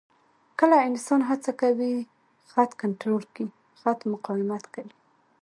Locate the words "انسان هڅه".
0.89-1.51